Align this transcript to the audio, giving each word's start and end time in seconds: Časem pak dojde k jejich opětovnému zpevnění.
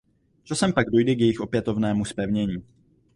Časem 0.43 0.73
pak 0.73 0.89
dojde 0.89 1.15
k 1.15 1.19
jejich 1.19 1.39
opětovnému 1.41 2.05
zpevnění. 2.05 2.63